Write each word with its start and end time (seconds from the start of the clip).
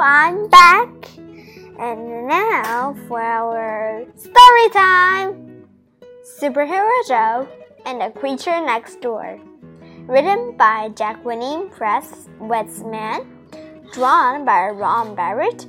I'm 0.00 0.48
back. 0.48 0.88
And 1.78 2.26
now 2.26 2.96
for 3.06 3.20
our 3.20 4.06
story 4.16 4.68
time 4.72 5.66
superhero 6.40 6.88
show 7.06 7.67
and 7.88 8.02
the 8.02 8.10
Creature 8.20 8.60
Next 8.66 9.00
Door. 9.00 9.40
Written 10.06 10.54
by 10.58 10.90
Jacqueline 10.90 11.70
Preiss 11.70 12.28
Weitzman. 12.38 13.24
Drawn 13.94 14.44
by 14.44 14.68
Ron 14.68 15.14
Barrett. 15.14 15.66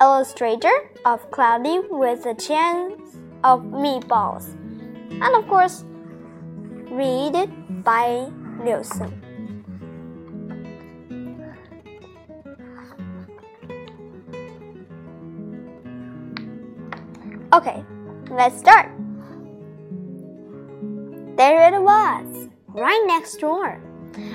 Illustrator 0.00 0.90
of 1.04 1.30
Cloudy 1.30 1.78
with 1.90 2.26
a 2.26 2.34
Chance 2.34 3.18
of 3.44 3.62
Meatballs. 3.62 4.50
And 5.10 5.36
of 5.36 5.46
course, 5.46 5.84
read 6.90 7.32
by 7.84 8.26
Liuson. 8.58 9.14
Okay, 17.52 17.84
let's 18.28 18.58
start. 18.58 18.90
There 21.38 21.72
it 21.72 21.80
was, 21.80 22.48
right 22.66 23.04
next 23.06 23.36
door. 23.36 23.80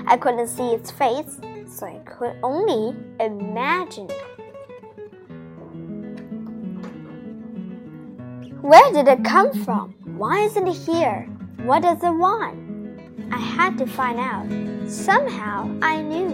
I 0.07 0.15
couldn't 0.15 0.47
see 0.47 0.69
its 0.69 0.89
face, 0.89 1.37
so 1.67 1.85
I 1.85 1.97
could 2.05 2.37
only 2.41 2.95
imagine. 3.19 4.07
Where 8.61 8.93
did 8.93 9.09
it 9.09 9.25
come 9.25 9.51
from? 9.65 9.95
Why 10.17 10.45
isn't 10.45 10.65
it 10.65 10.77
here? 10.77 11.27
What 11.65 11.81
does 11.81 12.01
it 12.01 12.09
want? 12.09 12.57
I 13.33 13.37
had 13.37 13.77
to 13.79 13.85
find 13.85 14.17
out. 14.17 14.89
Somehow 14.89 15.77
I 15.81 16.01
knew. 16.01 16.29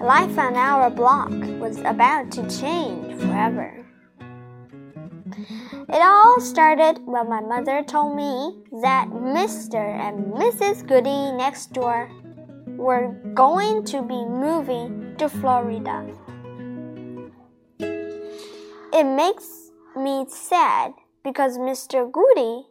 Life 0.00 0.38
on 0.38 0.54
our 0.54 0.90
block 0.90 1.32
was 1.58 1.78
about 1.80 2.30
to 2.30 2.48
change 2.48 3.20
forever. 3.20 3.84
It 5.94 6.02
all 6.02 6.40
started 6.40 7.06
when 7.06 7.28
my 7.28 7.40
mother 7.40 7.84
told 7.84 8.16
me 8.16 8.64
that 8.82 9.10
Mr. 9.10 9.76
and 9.76 10.34
Mrs. 10.34 10.84
Goody 10.84 11.30
next 11.30 11.72
door 11.72 12.10
were 12.66 13.14
going 13.32 13.84
to 13.84 14.02
be 14.02 14.24
moving 14.24 15.14
to 15.18 15.28
Florida. 15.28 16.12
It 17.78 19.04
makes 19.04 19.70
me 19.94 20.26
sad 20.28 20.94
because 21.22 21.58
Mr. 21.58 22.10
Goody 22.10 22.64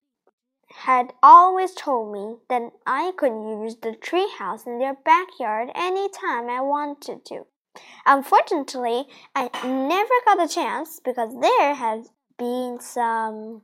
had 0.83 1.13
always 1.23 1.73
told 1.75 2.11
me 2.11 2.39
that 2.49 2.73
I 2.85 3.13
could 3.15 3.31
use 3.31 3.77
the 3.77 3.95
treehouse 3.95 4.67
in 4.67 4.79
their 4.79 4.97
backyard 5.05 5.69
anytime 5.75 6.49
I 6.49 6.59
wanted 6.59 7.23
to. 7.27 7.45
Unfortunately, 8.05 9.05
I 9.33 9.49
never 9.65 10.13
got 10.25 10.43
a 10.43 10.53
chance 10.53 10.99
because 10.99 11.33
there 11.39 11.73
has 11.73 12.09
been 12.37 12.79
some 12.79 13.61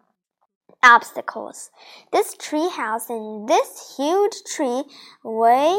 obstacles. 0.84 1.72
This 2.12 2.36
tree 2.38 2.70
house 2.70 3.10
and 3.10 3.48
this 3.48 3.96
huge 3.98 4.44
tree 4.56 4.84
way 5.24 5.78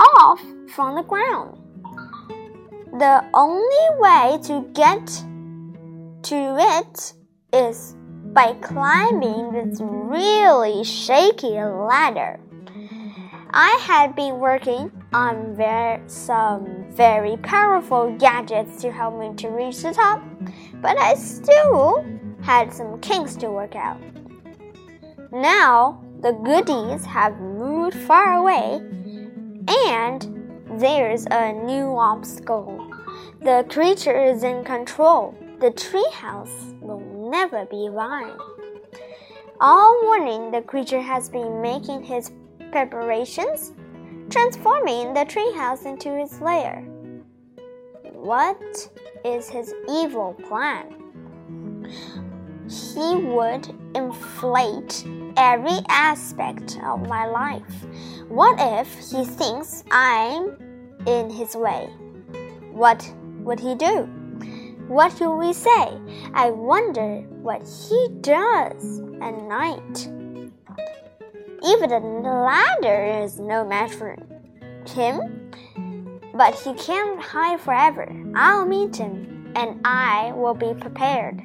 off 0.00 0.40
from 0.74 0.96
the 0.96 1.02
ground. 1.02 1.58
The 2.98 3.24
only 3.34 3.86
way 3.98 4.38
to 4.44 4.68
get 4.72 5.06
to 6.24 6.56
it 6.58 7.12
is 7.52 7.94
by 8.32 8.54
climbing 8.54 9.52
this 9.52 9.80
really 9.80 10.82
shaky 10.84 11.60
ladder. 11.60 12.40
I 13.50 13.78
had 13.80 14.14
been 14.14 14.38
working 14.38 14.90
on 15.12 15.54
ver 15.54 16.02
some 16.06 16.86
very 16.90 17.36
powerful 17.38 18.14
gadgets 18.18 18.82
to 18.82 18.92
help 18.92 19.18
me 19.18 19.34
to 19.36 19.48
reach 19.48 19.82
the 19.82 19.92
top, 19.92 20.22
but 20.80 20.98
I 20.98 21.14
still 21.14 22.04
had 22.42 22.72
some 22.72 23.00
kinks 23.00 23.36
to 23.36 23.50
work 23.50 23.74
out. 23.74 24.00
Now 25.32 26.02
the 26.20 26.32
goodies 26.32 27.04
have 27.04 27.38
moved 27.40 27.96
far 27.96 28.34
away, 28.34 28.80
and 29.88 30.68
there's 30.80 31.26
a 31.30 31.52
new 31.52 31.96
obstacle. 31.96 32.90
The 33.40 33.64
creature 33.68 34.24
is 34.24 34.42
in 34.42 34.64
control. 34.64 35.34
The 35.60 35.70
treehouse 35.70 36.80
will 36.80 37.00
never 37.30 37.64
be 37.66 37.88
mine. 37.88 38.36
All 39.60 40.02
morning, 40.02 40.50
the 40.50 40.62
creature 40.62 41.00
has 41.00 41.28
been 41.30 41.62
making 41.62 42.02
his 42.02 42.30
preparations, 42.70 43.72
transforming 44.28 45.14
the 45.14 45.24
treehouse 45.24 45.86
into 45.86 46.10
his 46.14 46.40
lair. 46.40 46.82
What 48.12 48.90
is 49.26 49.48
his 49.48 49.74
evil 49.90 50.34
plan? 50.48 50.94
He 52.68 53.16
would 53.16 53.68
inflate 53.94 55.04
every 55.36 55.78
aspect 55.88 56.78
of 56.84 57.08
my 57.08 57.26
life. 57.26 57.86
What 58.28 58.56
if 58.58 58.88
he 59.10 59.24
thinks 59.24 59.82
I'm 59.90 60.56
in 61.06 61.30
his 61.30 61.56
way? 61.56 61.88
What 62.72 63.12
would 63.40 63.58
he 63.58 63.74
do? 63.74 64.08
What 64.88 65.18
will 65.20 65.36
we 65.38 65.52
say? 65.52 65.98
I 66.32 66.50
wonder 66.50 67.22
what 67.42 67.62
he 67.62 68.08
does 68.20 69.00
at 69.20 69.42
night. 69.42 70.08
Even 71.66 71.90
the 71.90 72.00
ladder 72.00 73.22
is 73.24 73.40
no 73.40 73.64
match 73.64 73.92
for 73.92 74.16
him, 74.86 75.50
but 76.34 76.54
he 76.54 76.74
can't 76.74 77.20
hide 77.20 77.60
forever. 77.60 78.06
I'll 78.38 78.66
meet 78.66 78.96
him, 78.96 79.50
and 79.56 79.80
I 79.82 80.30
will 80.36 80.52
be 80.52 80.74
prepared. 80.74 81.40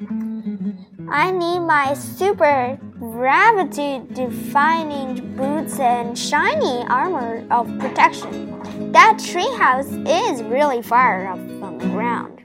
I 1.08 1.30
need 1.30 1.60
my 1.60 1.94
super 1.94 2.78
gravity 2.98 4.02
defying 4.12 5.34
boots 5.34 5.80
and 5.80 6.18
shiny 6.18 6.84
armor 6.88 7.46
of 7.50 7.66
protection. 7.78 8.92
That 8.92 9.16
treehouse 9.16 9.90
is 10.06 10.42
really 10.42 10.82
far 10.82 11.28
up 11.28 11.38
from 11.58 11.78
the 11.78 11.86
ground. 11.86 12.42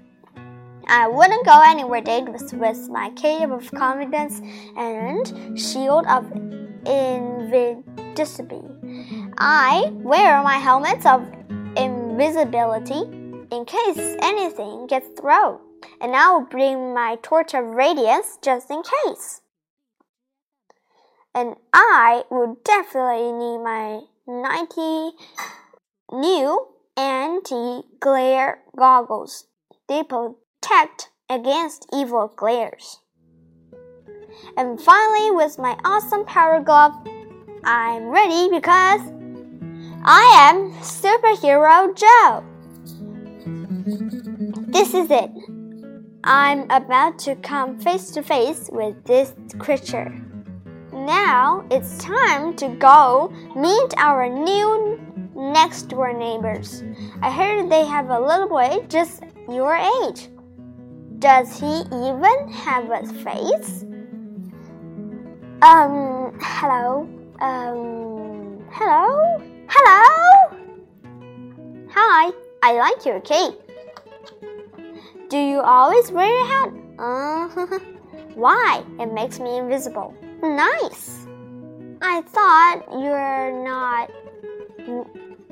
I 0.88 1.10
wouldn't 1.10 1.46
go 1.46 1.62
anywhere 1.66 2.00
dangerous 2.00 2.54
with 2.54 2.88
my 2.88 3.10
cape 3.18 3.50
of 3.50 3.70
confidence 3.72 4.40
and 4.78 5.60
shield 5.60 6.06
of 6.08 6.32
invisibility. 6.88 8.64
I 9.38 9.92
wear 9.92 10.42
my 10.42 10.58
helmet 10.58 11.06
of 11.06 11.28
invisibility 11.76 13.17
in 13.52 13.66
case 13.66 14.16
anything 14.22 14.88
gets 14.88 15.08
thrown, 15.20 15.60
and 16.02 16.16
I 16.16 16.32
will 16.32 16.46
bring 16.46 16.94
my 16.94 17.18
torch 17.22 17.54
of 17.54 17.66
radiance 17.66 18.38
just 18.42 18.70
in 18.70 18.82
case. 18.84 19.42
And 21.34 21.56
I 21.72 22.24
will 22.32 22.58
definitely 22.64 23.32
need 23.32 23.60
my 23.60 24.02
90 24.28 25.12
new 26.12 26.68
anti 26.98 27.82
glare 28.00 28.64
goggles. 28.76 29.46
They 29.88 30.04
protect 30.04 31.10
against 31.30 31.86
evil 31.94 32.34
glares. 32.36 33.00
And 34.56 34.82
finally, 34.82 35.32
with 35.32 35.58
my 35.58 35.78
awesome 35.86 36.26
power 36.26 36.60
glove, 36.60 36.94
I'm 37.64 38.08
ready 38.10 38.50
because 38.50 39.02
I 40.04 40.50
am 40.50 40.72
Superhero 40.82 41.96
Joe. 41.96 42.44
This 44.70 44.94
is 44.94 45.10
it. 45.10 45.32
I'm 46.26 46.70
about 46.70 47.20
to 47.20 47.36
come 47.38 47.80
face 47.80 48.12
to 48.12 48.22
face 48.22 48.70
with 48.70 49.02
this 49.06 49.34
creature. 49.60 50.14
Now 50.92 51.66
it's 51.72 51.98
time 52.00 52.54
to 52.58 52.68
go 52.76 53.32
meet 53.56 53.94
our 53.96 54.28
new 54.28 55.00
next 55.34 55.84
door 55.84 56.12
neighbors. 56.12 56.84
I 57.22 57.32
heard 57.32 57.72
they 57.72 57.86
have 57.86 58.10
a 58.10 58.20
little 58.20 58.50
boy 58.50 58.86
just 58.90 59.24
your 59.48 59.78
age. 59.78 60.28
Does 61.20 61.58
he 61.58 61.84
even 61.94 62.50
have 62.50 62.92
a 62.92 63.06
face? 63.24 63.86
Um, 65.62 66.38
hello. 66.42 67.08
Um, 67.40 68.66
hello? 68.72 69.42
Hello? 69.70 70.58
Hi, 71.90 72.32
I 72.62 72.74
like 72.74 73.06
your 73.06 73.22
cape. 73.22 73.67
Do 75.30 75.38
you 75.38 75.60
always 75.60 76.12
wear 76.12 76.26
a 76.26 76.48
hat? 76.48 76.74
Uh, 77.00 77.80
why? 78.36 78.84
It 79.00 79.12
makes 79.14 79.40
me 79.40 79.58
invisible. 79.58 80.14
Nice. 80.42 81.28
I 82.02 82.22
thought 82.22 82.84
you're 82.92 83.64
not. 83.64 84.10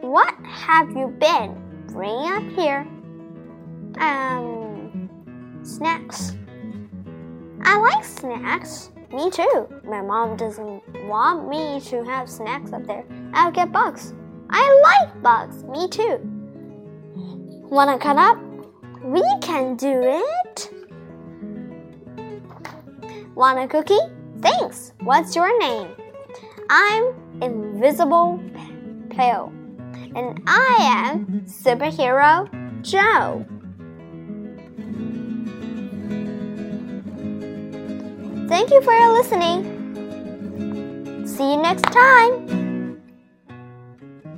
What 0.02 0.34
have 0.46 0.92
you 0.92 1.08
been? 1.20 1.62
Bring 1.88 2.32
up 2.32 2.44
here. 2.54 2.88
Um, 4.00 5.10
snacks. 5.64 6.34
I 7.64 7.78
like 7.78 8.04
snacks. 8.04 8.92
Me 9.12 9.30
too. 9.30 9.68
My 9.84 10.02
mom 10.02 10.38
doesn't 10.38 10.84
want 11.08 11.50
me 11.50 11.82
to 11.90 12.04
have 12.04 12.30
snacks 12.30 12.72
up 12.74 12.86
there. 12.86 13.06
I'll 13.34 13.52
get 13.52 13.72
bugs. 13.72 14.14
I 14.50 14.82
like 14.84 15.22
bugs. 15.22 15.64
Me 15.64 15.88
too. 15.88 16.20
Wanna 17.70 17.98
cut 17.98 18.18
up? 18.18 18.38
We 19.06 19.24
can 19.40 19.76
do 19.76 20.02
it. 20.02 20.72
Want 23.36 23.60
a 23.60 23.68
cookie? 23.68 24.00
Thanks. 24.42 24.94
What's 25.02 25.36
your 25.36 25.60
name? 25.60 25.90
I'm 26.72 27.14
Invisible 27.40 28.42
Pill. 29.12 29.54
And 30.16 30.42
I 30.48 30.78
am 30.80 31.46
Superhero 31.46 32.50
Joe. 32.82 33.46
Thank 38.50 38.72
you 38.72 38.82
for 38.82 38.94
your 38.94 39.14
listening. 39.14 41.28
See 41.28 41.52
you 41.52 41.62
next 41.62 41.84
time. 41.84 42.65